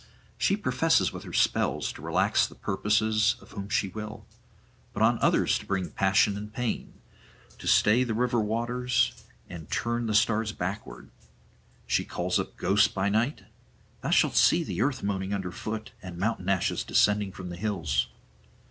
[0.39, 4.25] She professes with her spells to relax the purposes of whom she will,
[4.93, 6.95] but on others to bring passion and pain;
[7.59, 11.11] to stay the river waters and turn the stars backward:
[11.85, 13.43] she calls up ghosts by night;
[14.01, 18.07] thou shalt see earth moaning under foot and mountain ashes descending from the hills.